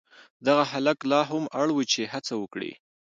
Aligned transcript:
دغه 0.47 0.63
هلک 0.71 0.99
لا 1.11 1.21
هم 1.29 1.43
اړ 1.61 1.67
و 1.73 1.79
چې 1.91 2.01
هڅه 2.13 2.33
وکړي. 2.41 2.71